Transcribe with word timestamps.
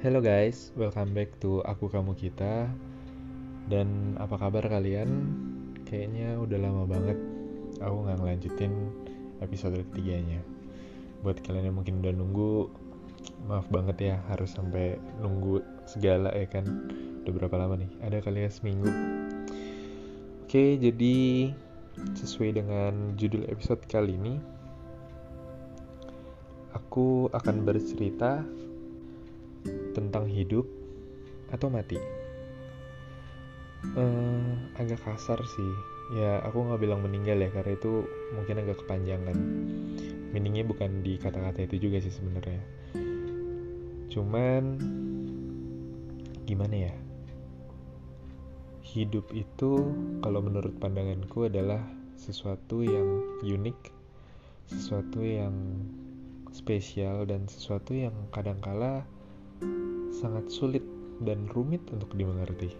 Hello 0.00 0.24
guys, 0.24 0.72
welcome 0.80 1.12
back 1.12 1.28
to 1.44 1.60
Aku 1.68 1.92
Kamu 1.92 2.16
Kita. 2.16 2.72
Dan 3.68 4.16
apa 4.16 4.40
kabar 4.40 4.64
kalian? 4.64 5.28
Kayaknya 5.84 6.40
udah 6.40 6.56
lama 6.56 6.88
banget 6.88 7.20
aku 7.84 8.08
nggak 8.08 8.16
ngelanjutin 8.16 8.72
episode 9.44 9.76
ketiganya. 9.92 10.40
Buat 11.20 11.44
kalian 11.44 11.68
yang 11.68 11.76
mungkin 11.76 12.00
udah 12.00 12.16
nunggu 12.16 12.72
Maaf 13.44 13.68
banget 13.68 14.00
ya 14.00 14.16
harus 14.32 14.56
sampai 14.56 14.96
nunggu 15.20 15.60
segala 15.84 16.32
ya 16.32 16.48
kan? 16.48 16.64
Udah 17.20 17.32
berapa 17.36 17.60
lama 17.60 17.84
nih? 17.84 17.92
Ada 18.00 18.24
kali 18.24 18.48
ya 18.48 18.48
seminggu. 18.48 18.88
Oke, 20.48 20.80
jadi 20.80 21.52
sesuai 22.16 22.56
dengan 22.56 23.20
judul 23.20 23.44
episode 23.52 23.84
kali 23.84 24.16
ini 24.16 24.40
Aku 26.72 27.28
akan 27.36 27.68
bercerita 27.68 28.40
tentang 29.92 30.26
hidup 30.30 30.64
atau 31.50 31.68
mati. 31.68 31.98
Uh, 33.96 34.54
agak 34.76 35.00
kasar 35.02 35.40
sih. 35.40 35.72
Ya, 36.10 36.42
aku 36.42 36.66
nggak 36.66 36.82
bilang 36.82 37.06
meninggal 37.06 37.38
ya, 37.38 37.50
karena 37.54 37.78
itu 37.78 38.02
mungkin 38.34 38.60
agak 38.66 38.82
kepanjangan. 38.82 39.38
Meaningnya 40.34 40.66
bukan 40.66 41.06
di 41.06 41.18
kata-kata 41.18 41.66
itu 41.70 41.86
juga 41.88 42.02
sih 42.02 42.10
sebenarnya. 42.10 42.62
Cuman 44.10 44.62
gimana 46.50 46.90
ya? 46.90 46.94
Hidup 48.82 49.30
itu 49.30 49.86
kalau 50.18 50.42
menurut 50.42 50.74
pandanganku 50.82 51.46
adalah 51.46 51.78
sesuatu 52.18 52.82
yang 52.82 53.38
unik, 53.46 53.78
sesuatu 54.66 55.22
yang 55.22 55.54
spesial 56.50 57.22
dan 57.22 57.46
sesuatu 57.46 57.94
yang 57.94 58.12
kadangkala 58.34 59.06
sangat 60.10 60.48
sulit 60.52 60.84
dan 61.20 61.48
rumit 61.52 61.84
untuk 61.92 62.12
dimengerti. 62.16 62.72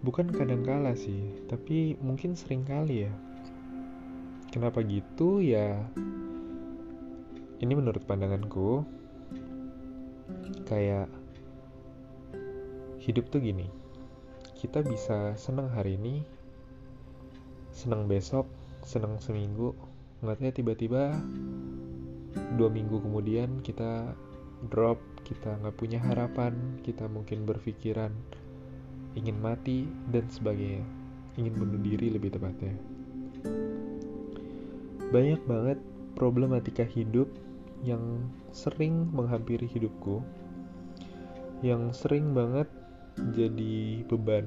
Bukan 0.00 0.30
kadang-kala 0.30 0.94
sih, 0.94 1.44
tapi 1.50 1.98
mungkin 1.98 2.38
sering 2.38 2.62
kali 2.64 3.08
ya. 3.08 3.12
Kenapa 4.48 4.80
gitu 4.86 5.42
ya? 5.42 5.82
Ini 7.58 7.72
menurut 7.74 8.06
pandanganku 8.06 8.86
kayak 10.64 11.10
hidup 13.02 13.28
tuh 13.32 13.42
gini. 13.42 13.66
Kita 14.54 14.84
bisa 14.84 15.34
senang 15.34 15.72
hari 15.72 15.98
ini, 15.98 16.22
senang 17.74 18.06
besok, 18.06 18.46
senang 18.86 19.18
seminggu, 19.18 19.74
ngeliatnya 20.22 20.50
tiba-tiba 20.50 21.14
dua 22.58 22.68
minggu 22.70 22.98
kemudian 23.02 23.62
kita 23.62 24.14
drop 24.66 24.98
kita 25.22 25.54
nggak 25.62 25.76
punya 25.78 26.02
harapan 26.02 26.82
kita 26.82 27.06
mungkin 27.06 27.46
berpikiran 27.46 28.10
ingin 29.14 29.38
mati 29.38 29.86
dan 30.10 30.26
sebagainya. 30.26 30.82
Ingin 31.38 31.54
bunuh 31.54 31.78
diri 31.78 32.10
lebih 32.10 32.34
tepatnya. 32.34 32.74
Banyak 35.14 35.42
banget 35.46 35.78
problematika 36.18 36.82
hidup 36.82 37.30
yang 37.86 38.26
sering 38.50 39.06
menghampiri 39.14 39.70
hidupku 39.70 40.18
yang 41.62 41.94
sering 41.94 42.34
banget 42.34 42.66
jadi 43.34 44.02
beban. 44.06 44.46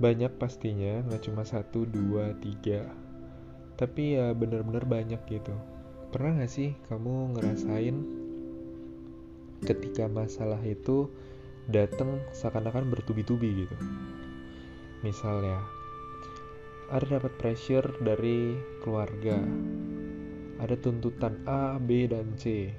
Banyak 0.00 0.36
pastinya 0.36 1.00
nggak 1.08 1.22
cuma 1.24 1.48
satu 1.48 1.88
dua 1.88 2.36
tiga 2.40 3.04
tapi 3.74 4.14
ya 4.18 4.30
bener-bener 4.30 4.86
banyak 4.86 5.20
gitu 5.26 5.54
pernah 6.14 6.38
gak 6.38 6.54
sih 6.54 6.70
kamu 6.86 7.34
ngerasain 7.34 7.96
ketika 9.66 10.06
masalah 10.06 10.62
itu 10.62 11.10
datang 11.66 12.22
seakan-akan 12.30 12.86
bertubi-tubi 12.86 13.66
gitu. 13.66 13.76
Misalnya, 15.02 15.58
ada 16.94 17.18
dapat 17.18 17.34
pressure 17.34 17.98
dari 17.98 18.54
keluarga, 18.86 19.42
ada 20.62 20.78
tuntutan 20.78 21.34
A, 21.50 21.82
B, 21.82 22.06
dan 22.06 22.38
C. 22.38 22.70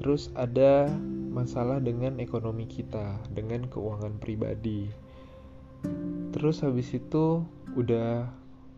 Terus 0.00 0.32
ada 0.32 0.88
masalah 1.28 1.76
dengan 1.76 2.16
ekonomi 2.24 2.64
kita, 2.64 3.20
dengan 3.36 3.68
keuangan 3.68 4.16
pribadi. 4.16 4.88
Terus 6.32 6.64
habis 6.64 6.88
itu 6.96 7.44
udah 7.76 8.32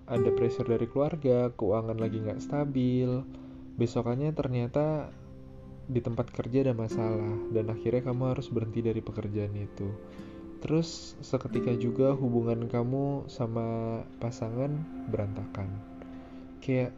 ada 0.06 0.30
pressure 0.30 0.66
dari 0.66 0.86
keluarga, 0.86 1.50
keuangan 1.54 1.98
lagi 1.98 2.22
nggak 2.22 2.42
stabil. 2.42 3.26
Besokannya 3.76 4.32
ternyata 4.32 5.10
di 5.86 6.02
tempat 6.02 6.30
kerja 6.34 6.66
ada 6.66 6.74
masalah 6.74 7.34
dan 7.54 7.70
akhirnya 7.70 8.10
kamu 8.10 8.34
harus 8.34 8.50
berhenti 8.50 8.82
dari 8.82 9.02
pekerjaan 9.02 9.54
itu. 9.54 9.86
Terus 10.62 11.14
seketika 11.22 11.74
juga 11.76 12.16
hubungan 12.16 12.66
kamu 12.66 13.30
sama 13.30 14.00
pasangan 14.18 14.72
berantakan. 15.10 15.68
Kayak 16.62 16.90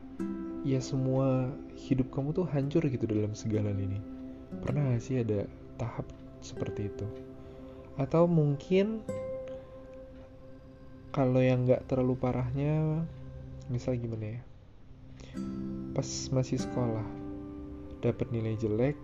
ya 0.65 0.81
semua 0.81 1.53
hidup 1.77 2.09
kamu 2.15 2.33
tuh 2.33 2.47
hancur 2.49 2.87
gitu 2.87 3.05
dalam 3.05 3.35
segala 3.37 3.75
ini. 3.75 4.01
Pernah 4.65 4.97
gak 4.97 5.03
sih 5.05 5.21
ada 5.21 5.45
tahap 5.77 6.09
seperti 6.41 6.89
itu? 6.89 7.07
Atau 7.99 8.31
mungkin 8.31 9.03
kalau 11.09 11.41
yang 11.41 11.65
gak 11.65 11.89
terlalu 11.89 12.15
parahnya, 12.21 13.05
misal 13.73 13.97
gimana 13.97 14.39
ya? 14.39 14.41
Pas 15.97 16.07
masih 16.31 16.61
sekolah, 16.61 17.05
dapat 18.05 18.29
nilai 18.31 18.55
jelek, 18.61 18.97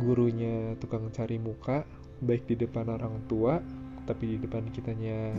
gurunya 0.00 0.74
tukang 0.80 1.12
cari 1.12 1.36
muka, 1.36 1.84
baik 2.24 2.48
di 2.48 2.56
depan 2.56 2.88
orang 2.88 3.20
tua, 3.28 3.60
tapi 4.04 4.36
di 4.36 4.38
depan 4.40 4.68
kitanya 4.72 5.32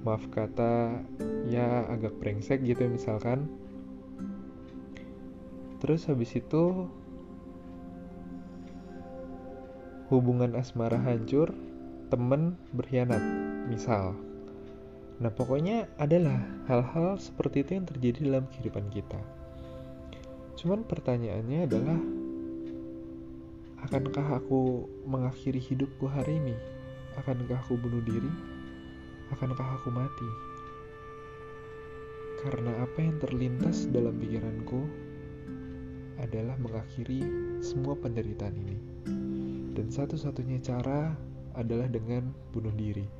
maaf 0.00 0.24
kata 0.32 1.04
ya 1.48 1.84
agak 1.92 2.16
brengsek 2.16 2.64
gitu 2.64 2.88
ya 2.88 2.90
misalkan. 2.92 3.48
Terus 5.80 6.04
habis 6.08 6.36
itu 6.36 6.88
hubungan 10.12 10.52
asmara 10.58 11.00
hancur, 11.00 11.56
temen 12.12 12.60
berkhianat, 12.76 13.22
misal. 13.70 14.29
Nah, 15.20 15.28
pokoknya 15.28 15.84
adalah 16.00 16.40
hal-hal 16.64 17.20
seperti 17.20 17.60
itu 17.60 17.76
yang 17.76 17.84
terjadi 17.84 18.18
dalam 18.24 18.48
kehidupan 18.48 18.88
kita. 18.88 19.20
Cuman 20.56 20.80
pertanyaannya 20.88 21.68
adalah 21.68 22.00
akankah 23.84 24.40
aku 24.40 24.88
mengakhiri 25.04 25.60
hidupku 25.60 26.08
hari 26.08 26.40
ini? 26.40 26.56
Akankah 27.20 27.60
aku 27.60 27.76
bunuh 27.76 28.00
diri? 28.00 28.32
Akankah 29.28 29.76
aku 29.76 29.92
mati? 29.92 30.28
Karena 32.40 32.72
apa 32.80 32.98
yang 33.04 33.20
terlintas 33.20 33.92
dalam 33.92 34.16
pikiranku 34.16 34.88
adalah 36.16 36.56
mengakhiri 36.56 37.28
semua 37.60 37.92
penderitaan 37.92 38.56
ini. 38.56 38.78
Dan 39.76 39.92
satu-satunya 39.92 40.64
cara 40.64 41.12
adalah 41.52 41.92
dengan 41.92 42.32
bunuh 42.56 42.72
diri. 42.72 43.19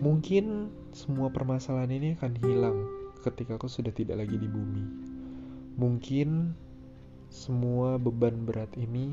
Mungkin 0.00 0.72
semua 0.96 1.28
permasalahan 1.28 1.92
ini 1.92 2.08
akan 2.16 2.32
hilang 2.40 2.78
ketika 3.20 3.60
aku 3.60 3.68
sudah 3.68 3.92
tidak 3.92 4.24
lagi 4.24 4.40
di 4.40 4.48
bumi. 4.48 4.84
Mungkin 5.76 6.56
semua 7.28 8.00
beban 8.00 8.48
berat 8.48 8.72
ini 8.80 9.12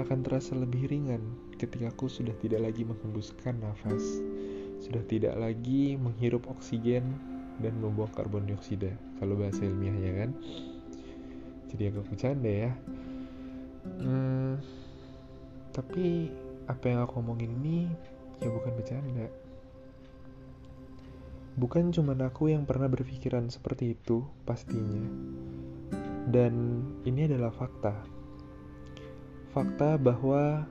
akan 0.00 0.24
terasa 0.24 0.56
lebih 0.56 0.88
ringan 0.88 1.20
ketika 1.60 1.92
aku 1.92 2.08
sudah 2.08 2.32
tidak 2.40 2.64
lagi 2.64 2.88
menghembuskan 2.88 3.60
nafas, 3.60 4.00
sudah 4.80 5.04
tidak 5.12 5.36
lagi 5.36 6.00
menghirup 6.00 6.48
oksigen 6.48 7.04
dan 7.60 7.76
membuang 7.76 8.08
karbon 8.16 8.48
dioksida, 8.48 8.94
kalau 9.20 9.36
bahasa 9.36 9.66
ilmiahnya 9.66 10.12
kan. 10.24 10.30
Jadi 11.68 11.82
agak 11.92 12.08
bercanda 12.08 12.48
ya. 12.48 12.72
Hmm, 14.00 14.56
tapi 15.76 16.32
apa 16.64 16.84
yang 16.88 17.04
aku 17.04 17.20
omongin 17.20 17.52
ini 17.60 17.92
ya 18.40 18.48
bukan 18.48 18.72
bercanda. 18.72 19.28
Bukan 21.58 21.90
cuma 21.90 22.14
aku 22.14 22.54
yang 22.54 22.62
pernah 22.62 22.86
berpikiran 22.86 23.50
seperti 23.50 23.98
itu, 23.98 24.22
pastinya 24.46 25.02
dan 26.28 26.84
ini 27.08 27.24
adalah 27.24 27.48
fakta. 27.48 28.04
Fakta 29.56 29.96
bahwa 29.96 30.68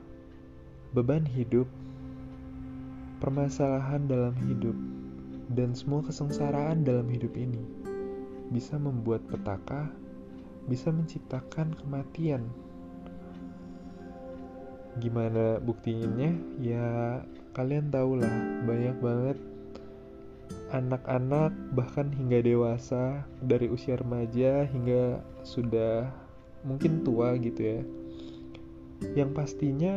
beban 0.93 1.25
hidup, 1.25 1.65
permasalahan 3.17 4.05
dalam 4.05 4.37
hidup, 4.45 4.77
dan 5.57 5.73
semua 5.73 6.05
kesengsaraan 6.05 6.85
dalam 6.85 7.09
hidup 7.09 7.33
ini 7.33 7.65
bisa 8.53 8.77
membuat 8.77 9.25
petaka, 9.27 9.89
bisa 10.69 10.93
menciptakan 10.93 11.73
kematian. 11.73 12.45
Gimana 15.01 15.57
buktinya? 15.61 16.31
Ya, 16.61 17.21
kalian 17.57 17.89
tahulah, 17.89 18.63
banyak 18.65 18.97
banget 19.01 19.37
anak-anak 20.71 21.55
bahkan 21.71 22.11
hingga 22.11 22.43
dewasa 22.43 23.23
dari 23.39 23.71
usia 23.71 23.95
remaja 23.95 24.67
hingga 24.67 25.23
sudah 25.47 26.11
mungkin 26.67 27.07
tua 27.07 27.39
gitu 27.39 27.61
ya. 27.61 27.79
Yang 29.15 29.31
pastinya 29.37 29.93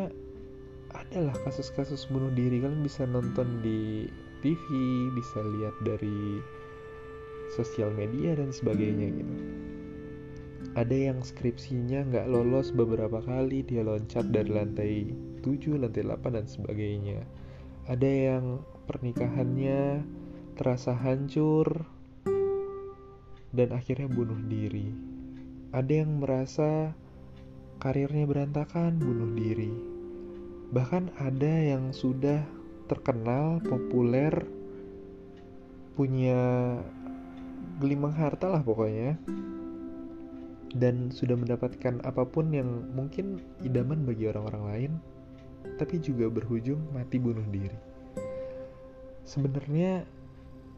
adalah 0.95 1.35
kasus-kasus 1.43 2.07
bunuh 2.11 2.31
diri. 2.35 2.63
Kalian 2.63 2.87
bisa 2.87 3.03
nonton 3.09 3.63
di 3.65 4.07
TV 4.41 4.65
bisa 5.15 5.39
lihat 5.43 5.75
dari 5.83 6.39
sosial 7.55 7.91
media 7.91 8.39
dan 8.39 8.55
sebagainya 8.55 9.11
gitu. 9.11 9.35
Ada 10.79 11.11
yang 11.11 11.19
skripsinya 11.19 12.07
nggak 12.15 12.31
lolos 12.31 12.71
beberapa 12.71 13.19
kali 13.19 13.67
dia 13.67 13.83
loncat 13.83 14.31
dari 14.31 14.51
lantai 14.55 14.93
7, 15.43 15.83
lantai 15.83 16.07
8 16.07 16.37
dan 16.37 16.47
sebagainya. 16.47 17.27
Ada 17.91 18.07
yang 18.07 18.63
pernikahannya 18.87 20.07
terasa 20.59 20.95
hancur 20.95 21.87
dan 23.51 23.75
akhirnya 23.75 24.07
bunuh 24.07 24.39
diri. 24.47 24.95
Ada 25.71 26.03
yang 26.03 26.23
merasa 26.23 26.95
karirnya 27.83 28.27
berantakan, 28.27 28.99
bunuh 28.99 29.31
diri. 29.35 29.71
Bahkan 30.71 31.19
ada 31.19 31.55
yang 31.63 31.91
sudah 31.91 32.43
terkenal, 32.87 33.63
populer, 33.63 34.31
punya 35.95 36.39
gelimang 37.83 38.15
harta 38.15 38.51
lah 38.51 38.63
pokoknya. 38.63 39.19
Dan 40.71 41.11
sudah 41.11 41.35
mendapatkan 41.35 41.99
apa 42.07 42.23
pun 42.23 42.55
yang 42.55 42.95
mungkin 42.95 43.43
idaman 43.67 44.07
bagi 44.07 44.31
orang-orang 44.31 44.65
lain, 44.71 44.93
tapi 45.83 45.99
juga 45.99 46.31
berujung 46.31 46.79
mati 46.95 47.19
bunuh 47.19 47.43
diri. 47.51 47.75
Sebenarnya 49.27 50.07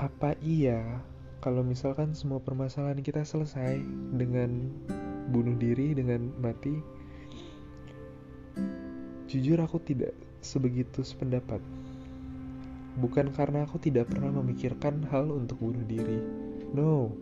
apa 0.03 0.35
iya 0.43 0.83
kalau 1.39 1.63
misalkan 1.63 2.11
semua 2.11 2.43
permasalahan 2.43 2.99
kita 3.07 3.23
selesai 3.23 3.79
dengan 4.19 4.67
bunuh 5.31 5.55
diri 5.55 5.95
dengan 5.95 6.35
mati? 6.43 6.75
Jujur 9.31 9.63
aku 9.63 9.79
tidak 9.79 10.11
sebegitu 10.43 11.07
sependapat. 11.07 11.63
Bukan 12.99 13.31
karena 13.31 13.63
aku 13.63 13.79
tidak 13.79 14.11
pernah 14.11 14.35
memikirkan 14.43 15.07
hal 15.07 15.31
untuk 15.31 15.63
bunuh 15.63 15.87
diri. 15.87 16.19
No 16.75 17.15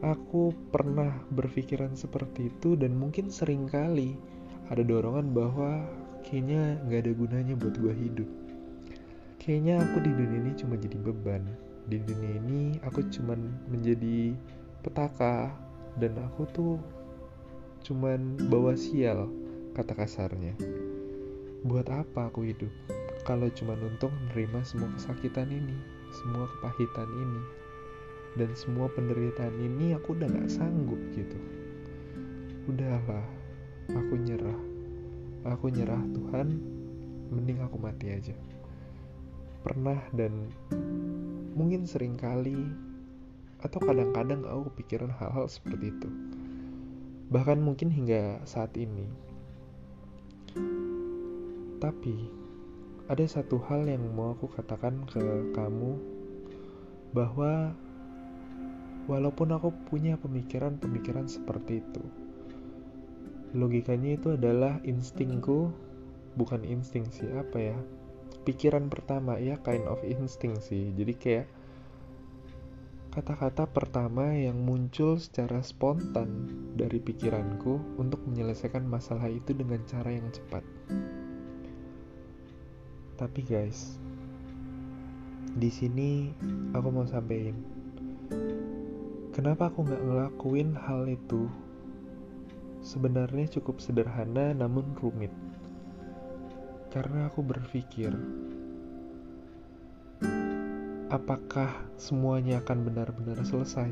aku 0.00 0.56
pernah 0.72 1.12
berpikiran 1.28 1.92
seperti 1.92 2.48
itu 2.48 2.72
dan 2.72 2.96
mungkin 2.96 3.28
sering 3.28 3.68
kali 3.68 4.16
ada 4.72 4.80
dorongan 4.80 5.28
bahwa 5.36 5.84
kayaknya 6.24 6.80
nggak 6.88 7.04
ada 7.04 7.12
gunanya 7.20 7.54
buat 7.60 7.76
gue 7.76 7.94
hidup. 8.00 8.28
Kayaknya 9.44 9.84
aku 9.84 9.96
di 10.00 10.10
dunia 10.16 10.38
ini 10.40 10.52
cuma 10.56 10.80
jadi 10.80 10.96
beban 10.96 11.71
di 11.86 11.98
dunia 11.98 12.38
ini 12.38 12.78
aku 12.86 13.02
cuman 13.10 13.50
menjadi 13.70 14.36
petaka 14.86 15.50
dan 15.98 16.14
aku 16.18 16.46
tuh 16.54 16.76
cuman 17.82 18.38
bawa 18.50 18.78
sial 18.78 19.26
kata 19.74 19.94
kasarnya. 19.96 20.54
Buat 21.62 21.90
apa 21.90 22.30
aku 22.30 22.46
hidup 22.46 22.70
kalau 23.22 23.46
cuma 23.54 23.78
untuk 23.78 24.10
menerima 24.10 24.62
semua 24.66 24.90
kesakitan 24.98 25.50
ini 25.50 26.02
semua 26.12 26.44
kepahitan 26.44 27.08
ini? 27.08 27.42
Dan 28.32 28.52
semua 28.56 28.88
penderitaan 28.92 29.56
ini 29.60 29.96
aku 29.96 30.16
udah 30.16 30.28
gak 30.28 30.52
sanggup 30.52 31.00
gitu. 31.16 31.36
Udahlah 32.68 33.24
aku 33.92 34.14
nyerah. 34.20 34.60
Aku 35.48 35.72
nyerah 35.72 36.00
Tuhan. 36.12 36.48
Mending 37.32 37.64
aku 37.64 37.80
mati 37.80 38.12
aja. 38.12 38.36
Pernah 39.64 40.00
dan 40.12 40.52
mungkin 41.52 41.84
sering 41.84 42.18
kali 42.18 42.58
atau 43.62 43.78
kadang-kadang 43.78 44.42
aku 44.44 44.72
kepikiran 44.74 45.12
hal-hal 45.14 45.46
seperti 45.46 45.94
itu. 45.94 46.08
Bahkan 47.30 47.62
mungkin 47.62 47.88
hingga 47.88 48.42
saat 48.44 48.74
ini. 48.76 49.08
Tapi 51.78 52.16
ada 53.10 53.24
satu 53.26 53.58
hal 53.66 53.84
yang 53.84 54.02
mau 54.14 54.32
aku 54.32 54.50
katakan 54.52 55.04
ke 55.10 55.52
kamu 55.52 55.98
bahwa 57.12 57.74
walaupun 59.10 59.52
aku 59.52 59.74
punya 59.90 60.14
pemikiran-pemikiran 60.16 61.26
seperti 61.26 61.82
itu 61.82 62.04
logikanya 63.52 64.16
itu 64.16 64.32
adalah 64.32 64.80
instingku 64.80 65.68
bukan 66.40 66.64
insting 66.64 67.04
siapa 67.12 67.74
ya 67.74 67.78
pikiran 68.42 68.90
pertama 68.90 69.38
ya 69.38 69.58
kind 69.62 69.86
of 69.86 70.02
instinct 70.02 70.66
sih. 70.66 70.90
Jadi 70.94 71.14
kayak 71.14 71.46
kata-kata 73.12 73.68
pertama 73.68 74.32
yang 74.32 74.56
muncul 74.64 75.20
secara 75.20 75.60
spontan 75.60 76.48
dari 76.74 76.96
pikiranku 76.96 78.00
untuk 78.00 78.24
menyelesaikan 78.24 78.88
masalah 78.88 79.28
itu 79.28 79.52
dengan 79.52 79.84
cara 79.84 80.10
yang 80.16 80.26
cepat. 80.32 80.64
Tapi 83.20 83.40
guys 83.44 84.00
di 85.52 85.68
sini 85.68 86.32
aku 86.72 86.88
mau 86.88 87.04
sampaikan 87.04 87.52
kenapa 89.36 89.68
aku 89.68 89.84
nggak 89.84 90.02
ngelakuin 90.08 90.72
hal 90.72 91.04
itu? 91.04 91.44
Sebenarnya 92.80 93.60
cukup 93.60 93.78
sederhana 93.78 94.56
namun 94.56 94.96
rumit 94.96 95.30
karena 96.92 97.32
aku 97.32 97.40
berpikir, 97.40 98.12
apakah 101.08 101.72
semuanya 101.96 102.60
akan 102.60 102.84
benar-benar 102.84 103.40
selesai? 103.48 103.88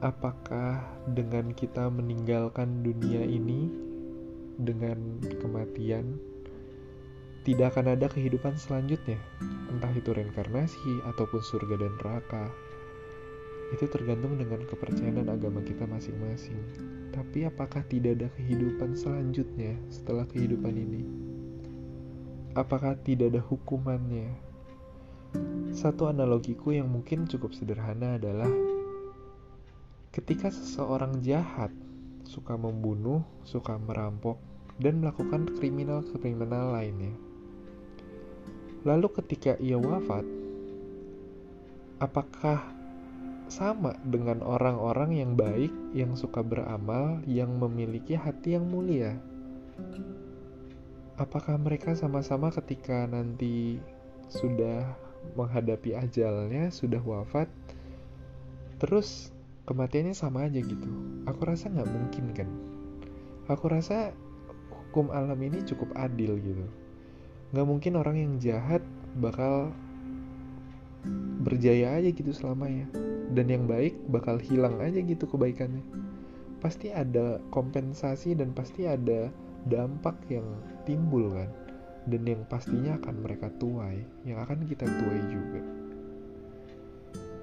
Apakah 0.00 0.80
dengan 1.12 1.52
kita 1.52 1.92
meninggalkan 1.92 2.80
dunia 2.80 3.28
ini 3.28 3.68
dengan 4.56 5.20
kematian, 5.36 6.16
tidak 7.44 7.76
akan 7.76 7.92
ada 7.92 8.08
kehidupan 8.08 8.56
selanjutnya, 8.56 9.20
entah 9.68 9.92
itu 9.92 10.16
reinkarnasi 10.16 11.04
ataupun 11.12 11.44
surga 11.44 11.76
dan 11.76 11.92
neraka? 12.00 12.48
Itu 13.72 13.88
tergantung 13.88 14.36
dengan 14.36 14.60
kepercayaan 14.68 15.24
dan 15.24 15.32
agama 15.32 15.64
kita 15.64 15.88
masing-masing. 15.88 16.60
Tapi 17.08 17.48
apakah 17.48 17.80
tidak 17.88 18.20
ada 18.20 18.28
kehidupan 18.36 18.92
selanjutnya 18.92 19.80
setelah 19.88 20.28
kehidupan 20.28 20.76
ini? 20.76 21.02
Apakah 22.52 23.00
tidak 23.00 23.32
ada 23.32 23.40
hukumannya? 23.40 24.28
Satu 25.72 26.12
analogiku 26.12 26.76
yang 26.76 26.92
mungkin 26.92 27.24
cukup 27.24 27.56
sederhana 27.56 28.20
adalah 28.20 28.52
ketika 30.12 30.52
seseorang 30.52 31.24
jahat 31.24 31.72
suka 32.28 32.60
membunuh, 32.60 33.24
suka 33.48 33.80
merampok, 33.80 34.36
dan 34.76 35.00
melakukan 35.00 35.48
kriminal-kriminal 35.56 36.76
lainnya. 36.76 37.16
Lalu 38.84 39.08
ketika 39.16 39.56
ia 39.56 39.78
wafat, 39.78 40.26
apakah 42.02 42.81
sama 43.50 43.96
dengan 44.06 44.40
orang-orang 44.42 45.18
yang 45.18 45.32
baik, 45.34 45.72
yang 45.92 46.14
suka 46.14 46.40
beramal, 46.40 47.20
yang 47.26 47.58
memiliki 47.58 48.14
hati 48.14 48.54
yang 48.56 48.68
mulia. 48.68 49.18
Apakah 51.20 51.60
mereka 51.60 51.92
sama-sama 51.94 52.48
ketika 52.50 53.04
nanti 53.06 53.78
sudah 54.32 54.96
menghadapi 55.38 55.94
ajalnya, 55.94 56.72
sudah 56.72 56.98
wafat, 57.04 57.46
terus 58.80 59.30
kematiannya 59.68 60.16
sama 60.16 60.48
aja 60.48 60.58
gitu? 60.58 60.90
Aku 61.28 61.44
rasa 61.46 61.68
nggak 61.68 61.90
mungkin 61.90 62.24
kan. 62.32 62.48
Aku 63.50 63.68
rasa 63.68 64.16
hukum 64.70 65.12
alam 65.12 65.38
ini 65.42 65.62
cukup 65.62 65.92
adil 65.94 66.40
gitu. 66.40 66.66
Nggak 67.52 67.66
mungkin 67.68 67.92
orang 68.00 68.16
yang 68.16 68.32
jahat 68.40 68.80
bakal 69.20 69.70
berjaya 71.42 71.98
aja 71.98 72.08
gitu 72.14 72.30
selamanya 72.30 72.86
dan 73.32 73.48
yang 73.48 73.64
baik 73.64 73.96
bakal 74.12 74.36
hilang 74.36 74.78
aja 74.78 75.00
gitu 75.00 75.24
kebaikannya. 75.28 75.82
Pasti 76.62 76.94
ada 76.94 77.42
kompensasi 77.50 78.38
dan 78.38 78.54
pasti 78.54 78.86
ada 78.86 79.32
dampak 79.66 80.14
yang 80.30 80.46
timbul 80.86 81.32
kan. 81.34 81.50
Dan 82.02 82.26
yang 82.26 82.42
pastinya 82.50 82.98
akan 82.98 83.22
mereka 83.22 83.50
tuai 83.62 84.02
yang 84.26 84.42
akan 84.42 84.66
kita 84.66 84.86
tuai 84.86 85.22
juga. 85.30 85.60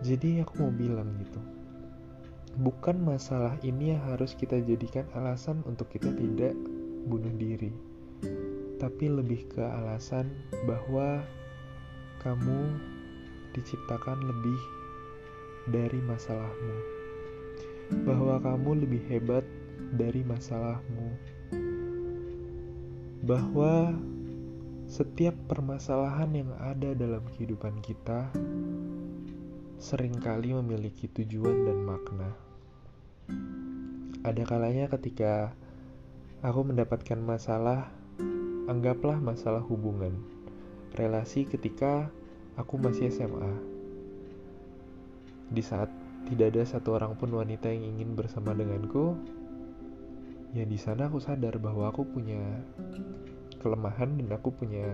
Jadi 0.04 0.40
aku 0.44 0.64
mau 0.64 0.72
bilang 0.72 1.12
gitu 1.20 1.60
bukan 2.60 3.00
masalah 3.00 3.56
ini 3.64 3.96
yang 3.96 4.02
harus 4.10 4.36
kita 4.36 4.60
jadikan 4.66 5.08
alasan 5.16 5.64
untuk 5.64 5.88
kita 5.94 6.12
tidak 6.12 6.52
bunuh 7.08 7.32
diri 7.40 7.72
tapi 8.80 9.12
lebih 9.12 9.48
ke 9.52 9.64
alasan 9.64 10.28
bahwa 10.68 11.24
kamu 12.20 12.80
diciptakan 13.56 14.20
lebih 14.24 14.60
dari 15.70 16.02
masalahmu, 16.02 16.76
bahwa 18.06 18.42
kamu 18.42 18.86
lebih 18.86 19.02
hebat 19.10 19.46
dari 19.94 20.26
masalahmu, 20.26 21.14
bahwa 23.26 23.94
setiap 24.90 25.38
permasalahan 25.46 26.34
yang 26.34 26.52
ada 26.58 26.98
dalam 26.98 27.22
kehidupan 27.38 27.78
kita 27.86 28.34
sering 29.78 30.18
kali 30.18 30.52
memiliki 30.58 31.06
tujuan 31.08 31.64
dan 31.64 31.80
makna. 31.86 32.30
ada 34.20 34.44
kalanya 34.44 34.92
ketika 34.92 35.56
aku 36.44 36.68
mendapatkan 36.68 37.16
masalah, 37.22 37.88
anggaplah 38.68 39.16
masalah 39.22 39.64
hubungan, 39.64 40.12
relasi 40.98 41.48
ketika 41.48 42.12
aku 42.60 42.76
masih 42.76 43.08
SMA. 43.08 43.79
Di 45.50 45.62
saat 45.66 45.90
tidak 46.30 46.54
ada 46.56 46.62
satu 46.66 46.98
orang 46.98 47.18
pun 47.18 47.34
wanita 47.34 47.74
yang 47.74 47.98
ingin 47.98 48.14
bersama 48.14 48.54
denganku, 48.54 49.18
ya 50.54 50.66
di 50.66 50.78
sana 50.78 51.10
aku 51.10 51.18
sadar 51.18 51.58
bahwa 51.58 51.90
aku 51.90 52.06
punya 52.06 52.42
kelemahan 53.60 54.18
dan 54.18 54.30
aku 54.34 54.54
punya 54.54 54.86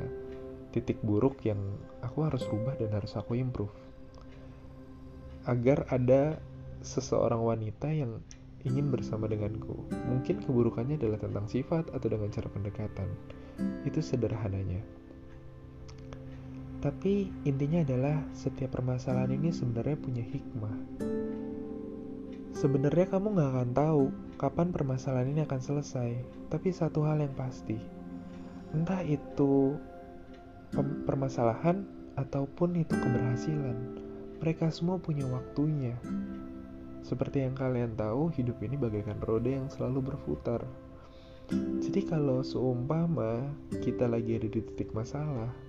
titik 0.72 1.00
buruk 1.04 1.40
yang 1.48 1.60
aku 2.04 2.28
harus 2.28 2.44
rubah 2.52 2.76
dan 2.76 2.92
harus 2.92 3.16
aku 3.16 3.40
improve 3.40 3.72
agar 5.46 5.86
ada 5.94 6.42
seseorang 6.82 7.42
wanita 7.42 7.90
yang 7.94 8.22
ingin 8.66 8.90
bersama 8.90 9.30
denganku. 9.30 9.86
Mungkin 10.10 10.42
keburukannya 10.42 10.98
adalah 10.98 11.22
tentang 11.22 11.46
sifat 11.46 11.94
atau 11.94 12.08
dengan 12.10 12.34
cara 12.34 12.50
pendekatan. 12.50 13.10
Itu 13.86 14.02
sederhananya. 14.02 14.82
Tapi 16.86 17.34
intinya 17.50 17.82
adalah 17.82 18.22
setiap 18.38 18.78
permasalahan 18.78 19.34
ini 19.34 19.50
sebenarnya 19.50 19.98
punya 19.98 20.22
hikmah. 20.22 20.78
Sebenarnya 22.54 23.10
kamu 23.10 23.34
nggak 23.34 23.52
akan 23.58 23.72
tahu 23.74 24.04
kapan 24.38 24.70
permasalahan 24.70 25.34
ini 25.34 25.42
akan 25.50 25.62
selesai, 25.66 26.14
tapi 26.54 26.70
satu 26.70 27.02
hal 27.10 27.26
yang 27.26 27.34
pasti, 27.34 27.82
entah 28.70 29.02
itu 29.02 29.74
permasalahan 31.10 31.90
ataupun 32.22 32.78
itu 32.78 32.94
keberhasilan, 32.94 33.98
mereka 34.38 34.70
semua 34.70 35.02
punya 35.02 35.26
waktunya. 35.26 35.98
Seperti 37.02 37.50
yang 37.50 37.58
kalian 37.58 37.98
tahu, 37.98 38.30
hidup 38.30 38.62
ini 38.62 38.78
bagaikan 38.78 39.18
roda 39.26 39.58
yang 39.58 39.74
selalu 39.74 40.14
berputar. 40.14 40.62
Jadi 41.82 42.06
kalau 42.06 42.46
seumpama 42.46 43.42
kita 43.82 44.06
lagi 44.06 44.38
ada 44.38 44.50
di 44.50 44.62
titik 44.62 44.94
masalah, 44.94 45.65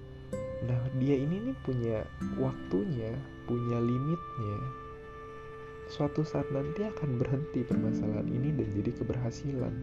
nah 0.65 0.81
dia 0.97 1.21
ini 1.21 1.53
nih 1.53 1.57
punya 1.61 2.01
waktunya, 2.41 3.13
punya 3.45 3.77
limitnya, 3.77 4.57
suatu 5.87 6.27
saat 6.27 6.51
nanti 6.51 6.83
akan 6.83 7.19
berhenti 7.19 7.63
permasalahan 7.63 8.27
ini 8.27 8.51
dan 8.55 8.69
jadi 8.75 8.91
keberhasilan. 8.97 9.75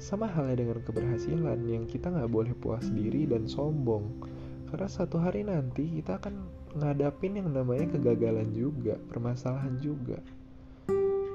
Sama 0.00 0.24
halnya 0.30 0.64
dengan 0.64 0.80
keberhasilan 0.80 1.60
yang 1.68 1.84
kita 1.84 2.08
nggak 2.08 2.30
boleh 2.32 2.54
puas 2.56 2.88
diri 2.88 3.28
dan 3.28 3.44
sombong. 3.44 4.24
Karena 4.70 4.88
satu 4.88 5.18
hari 5.18 5.44
nanti 5.44 6.00
kita 6.00 6.22
akan 6.22 6.46
ngadapin 6.78 7.36
yang 7.36 7.50
namanya 7.50 7.90
kegagalan 7.90 8.48
juga, 8.54 8.96
permasalahan 9.10 9.76
juga. 9.82 10.22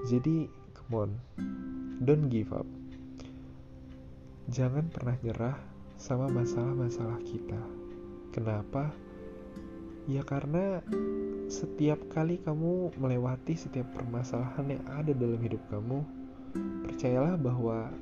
Jadi, 0.08 0.48
come 0.74 0.96
on, 0.96 1.10
don't 2.02 2.32
give 2.32 2.56
up. 2.56 2.66
Jangan 4.48 4.88
pernah 4.88 5.20
nyerah 5.20 5.58
sama 6.00 6.32
masalah-masalah 6.32 7.20
kita. 7.28 7.85
Kenapa? 8.36 8.92
Ya 10.12 10.28
karena 10.28 10.84
setiap 11.48 12.04
kali 12.12 12.36
kamu 12.44 12.92
melewati 13.00 13.56
setiap 13.56 13.88
permasalahan 13.96 14.76
yang 14.76 14.84
ada 14.92 15.16
dalam 15.16 15.40
hidup 15.40 15.64
kamu, 15.72 16.04
percayalah 16.84 17.40
bahwa 17.40 17.96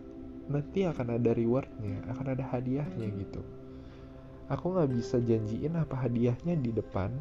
nanti 0.50 0.90
akan 0.90 1.22
ada 1.22 1.38
rewardnya, 1.38 2.02
akan 2.10 2.34
ada 2.34 2.50
hadiahnya 2.50 3.14
gitu. 3.14 3.46
Aku 4.50 4.74
nggak 4.74 4.90
bisa 4.90 5.22
janjiin 5.22 5.78
apa 5.78 6.02
hadiahnya 6.02 6.58
di 6.58 6.74
depan, 6.74 7.14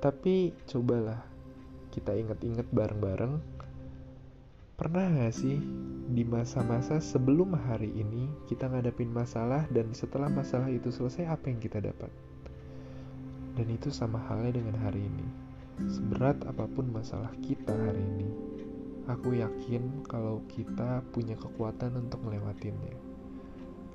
tapi 0.00 0.56
cobalah 0.72 1.20
kita 1.92 2.16
ingat-ingat 2.16 2.64
bareng-bareng. 2.72 3.59
Pernah 4.80 5.12
gak 5.12 5.36
sih 5.36 5.60
di 6.08 6.24
masa-masa 6.24 7.04
sebelum 7.04 7.52
hari 7.52 7.92
ini 7.92 8.32
kita 8.48 8.64
ngadapin 8.64 9.12
masalah 9.12 9.68
dan 9.68 9.92
setelah 9.92 10.32
masalah 10.32 10.72
itu 10.72 10.88
selesai 10.88 11.28
apa 11.28 11.52
yang 11.52 11.60
kita 11.60 11.84
dapat? 11.84 12.08
Dan 13.60 13.68
itu 13.68 13.92
sama 13.92 14.16
halnya 14.24 14.56
dengan 14.56 14.80
hari 14.80 15.04
ini. 15.04 15.28
Seberat 15.84 16.48
apa 16.48 16.64
pun 16.64 16.88
masalah 16.88 17.28
kita 17.44 17.76
hari 17.76 18.00
ini, 18.00 18.32
aku 19.04 19.36
yakin 19.36 20.00
kalau 20.08 20.40
kita 20.48 21.04
punya 21.12 21.36
kekuatan 21.36 22.00
untuk 22.00 22.24
melewatinnya. 22.24 22.96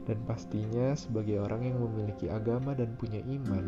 Dan 0.05 0.21
pastinya 0.29 0.93
sebagai 0.93 1.41
orang 1.41 1.65
yang 1.65 1.81
memiliki 1.81 2.29
agama 2.29 2.77
dan 2.77 2.93
punya 2.93 3.25
iman, 3.25 3.65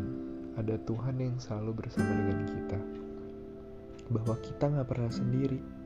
ada 0.54 0.78
Tuhan 0.86 1.18
yang 1.18 1.34
selalu 1.42 1.82
bersama 1.82 2.14
dengan 2.14 2.46
kita. 2.46 2.78
Bahwa 4.06 4.38
kita 4.38 4.70
nggak 4.70 4.86
pernah 4.86 5.10
sendiri. 5.10 5.77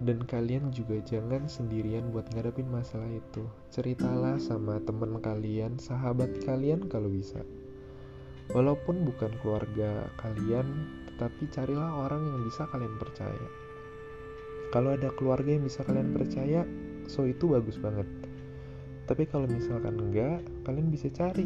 Dan 0.00 0.24
kalian 0.24 0.72
juga 0.72 0.96
jangan 1.04 1.44
sendirian 1.44 2.08
buat 2.08 2.24
ngadepin 2.32 2.72
masalah 2.72 3.12
itu. 3.12 3.44
Ceritalah 3.68 4.40
sama 4.40 4.80
teman 4.80 5.20
kalian, 5.20 5.76
sahabat 5.76 6.40
kalian 6.40 6.88
kalau 6.88 7.12
bisa. 7.12 7.44
Walaupun 8.56 9.04
bukan 9.04 9.28
keluarga 9.44 10.08
kalian, 10.16 10.88
tetapi 11.04 11.52
carilah 11.52 12.08
orang 12.08 12.24
yang 12.32 12.40
bisa 12.48 12.64
kalian 12.72 12.96
percaya. 12.96 13.46
Kalau 14.72 14.96
ada 14.96 15.12
keluarga 15.12 15.52
yang 15.52 15.68
bisa 15.68 15.84
kalian 15.84 16.16
percaya, 16.16 16.64
so 17.04 17.28
itu 17.28 17.44
bagus 17.52 17.76
banget. 17.76 18.08
Tapi 19.04 19.28
kalau 19.28 19.50
misalkan 19.50 20.00
enggak, 20.00 20.40
kalian 20.64 20.88
bisa 20.88 21.12
cari 21.12 21.44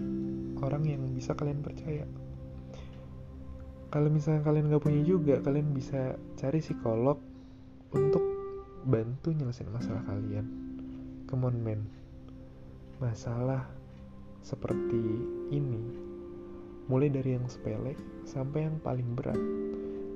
orang 0.62 0.87
yang 0.87 1.02
bisa 1.11 1.34
kalian 1.34 1.58
percaya. 1.58 2.06
Kalau 3.90 4.11
misalkan 4.14 4.46
kalian 4.46 4.70
nggak 4.70 4.84
punya 4.84 5.02
juga, 5.02 5.42
kalian 5.42 5.75
bisa 5.75 6.14
cari 6.38 6.62
psikolog 6.62 7.18
untuk 7.94 8.34
bantu 8.87 9.33
nyelesain 9.33 9.69
masalah 9.73 10.05
kalian. 10.09 10.47
Come 11.29 11.49
on 11.49 11.57
man, 11.61 11.81
masalah 13.00 13.64
seperti 14.45 15.25
ini 15.49 15.81
mulai 16.85 17.09
dari 17.09 17.33
yang 17.33 17.49
sepele 17.49 17.97
sampai 18.29 18.69
yang 18.69 18.76
paling 18.85 19.17
berat. 19.17 19.41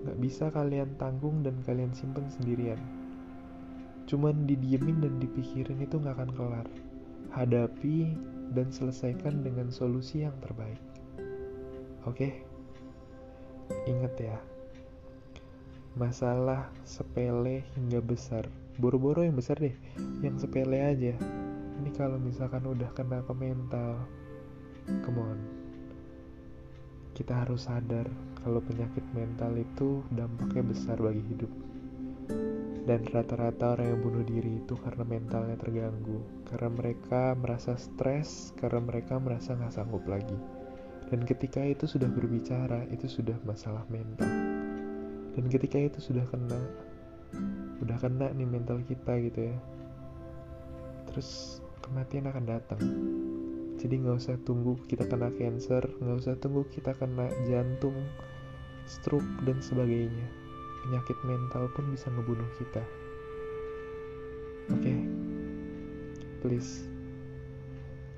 Gak 0.04 0.18
bisa 0.20 0.52
kalian 0.52 0.94
tanggung 1.00 1.40
dan 1.40 1.56
kalian 1.64 1.96
simpen 1.96 2.28
sendirian. 2.28 2.78
Cuman 4.08 4.44
didiemin 4.48 5.00
dan 5.04 5.16
dipikirin 5.20 5.80
itu 5.80 5.96
gak 6.00 6.16
akan 6.16 6.32
kelar. 6.36 6.68
Hadapi 7.32 8.16
dan 8.56 8.72
selesaikan 8.72 9.44
dengan 9.44 9.68
solusi 9.68 10.24
yang 10.24 10.36
terbaik. 10.40 10.80
Oke? 12.08 12.44
Ingat 13.84 14.14
ya, 14.16 14.36
masalah 15.98 16.70
sepele 16.86 17.66
hingga 17.74 17.98
besar. 17.98 18.46
Boro-boro 18.78 19.26
yang 19.26 19.34
besar 19.34 19.58
deh, 19.58 19.74
yang 20.22 20.38
sepele 20.38 20.78
aja. 20.78 21.18
Ini 21.82 21.90
kalau 21.98 22.22
misalkan 22.22 22.62
udah 22.62 22.86
kena 22.94 23.26
ke 23.26 23.34
mental, 23.34 23.98
come 25.02 25.18
on, 25.18 25.38
kita 27.18 27.34
harus 27.34 27.66
sadar 27.66 28.06
kalau 28.46 28.62
penyakit 28.62 29.02
mental 29.10 29.50
itu 29.58 30.06
dampaknya 30.14 30.62
besar 30.62 31.02
bagi 31.02 31.22
hidup. 31.34 31.50
Dan 32.86 33.04
rata-rata 33.10 33.74
orang 33.76 33.92
yang 33.92 34.00
bunuh 34.00 34.24
diri 34.24 34.62
itu 34.62 34.78
karena 34.78 35.04
mentalnya 35.04 35.58
terganggu, 35.58 36.22
karena 36.48 36.70
mereka 36.72 37.34
merasa 37.36 37.74
stres, 37.74 38.54
karena 38.56 38.80
mereka 38.80 39.18
merasa 39.18 39.58
nggak 39.58 39.74
sanggup 39.74 40.06
lagi. 40.06 40.38
Dan 41.10 41.26
ketika 41.26 41.60
itu 41.60 41.84
sudah 41.84 42.08
berbicara, 42.08 42.86
itu 42.88 43.04
sudah 43.10 43.36
masalah 43.44 43.84
mental. 43.92 44.57
Dan 45.38 45.46
ketika 45.46 45.78
itu 45.78 46.02
sudah 46.02 46.26
kena, 46.26 46.58
udah 47.78 47.96
kena 48.02 48.34
nih 48.34 48.50
mental 48.50 48.82
kita 48.82 49.22
gitu 49.22 49.54
ya. 49.54 49.56
Terus 51.06 51.62
kematian 51.78 52.26
akan 52.26 52.44
datang 52.44 52.82
jadi 53.78 53.94
nggak 54.02 54.18
usah 54.18 54.36
tunggu 54.42 54.74
kita 54.90 55.06
kena 55.06 55.30
cancer 55.38 55.86
nggak 56.02 56.18
usah 56.18 56.34
tunggu 56.42 56.66
kita 56.74 56.92
kena 56.98 57.30
jantung 57.46 57.94
stroke 58.90 59.24
dan 59.46 59.62
sebagainya 59.62 60.26
penyakit 60.84 61.16
mental 61.22 61.70
pun 61.72 61.86
bisa 61.94 62.10
ngebunuh 62.10 62.50
kita 62.58 62.82
oke 64.74 64.82
okay? 64.82 64.98
please 66.42 66.90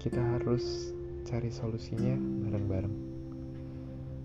kita 0.01 0.19
harus 0.19 0.97
cari 1.29 1.53
solusinya 1.53 2.17
bareng-bareng 2.49 3.10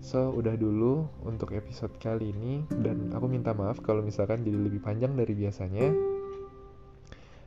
so 0.06 0.30
udah 0.30 0.54
dulu 0.54 1.10
untuk 1.26 1.50
episode 1.50 1.90
kali 1.98 2.30
ini 2.30 2.62
dan 2.78 3.10
aku 3.10 3.26
minta 3.26 3.50
maaf 3.50 3.82
kalau 3.82 4.06
misalkan 4.06 4.46
jadi 4.46 4.54
lebih 4.54 4.78
panjang 4.78 5.18
dari 5.18 5.34
biasanya 5.34 5.90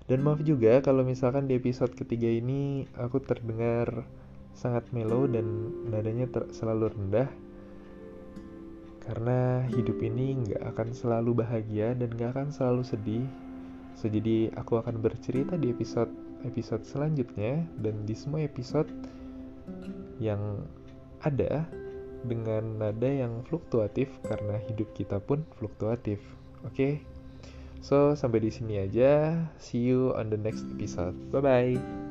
dan 0.10 0.26
maaf 0.26 0.42
juga 0.42 0.82
kalau 0.82 1.06
misalkan 1.06 1.46
di 1.46 1.56
episode 1.56 1.94
ketiga 1.94 2.26
ini 2.26 2.90
aku 2.98 3.22
terdengar 3.22 4.10
sangat 4.58 4.90
mellow 4.90 5.30
dan 5.30 5.46
nadanya 5.86 6.26
selalu 6.50 6.90
rendah. 6.98 7.30
Karena 9.06 9.64
hidup 9.70 10.02
ini 10.02 10.34
nggak 10.42 10.62
akan 10.76 10.98
selalu 10.98 11.46
bahagia 11.46 11.94
dan 11.94 12.10
nggak 12.14 12.34
akan 12.34 12.50
selalu 12.50 12.82
sedih. 12.82 13.26
So, 13.94 14.10
jadi 14.10 14.50
aku 14.58 14.82
akan 14.82 14.98
bercerita 14.98 15.62
di 15.62 15.70
episode 15.70 16.10
episode 16.42 16.88
selanjutnya 16.90 17.62
dan 17.86 18.10
di 18.10 18.16
semua 18.18 18.42
episode 18.42 18.90
yang 20.18 20.66
ada 21.22 21.70
dengan 22.26 22.82
nada 22.82 23.08
yang 23.08 23.46
fluktuatif 23.48 24.12
karena 24.26 24.60
hidup 24.68 24.90
kita 24.96 25.20
pun 25.20 25.46
fluktuatif. 25.60 26.20
Oke. 26.66 26.74
Okay? 26.74 26.94
So, 27.80 28.12
sampai 28.16 28.44
di 28.44 28.52
sini 28.52 28.84
aja. 28.84 29.40
See 29.56 29.88
you 29.88 30.12
on 30.16 30.28
the 30.28 30.40
next 30.40 30.68
episode. 30.76 31.16
Bye 31.32 31.40
bye. 31.40 32.09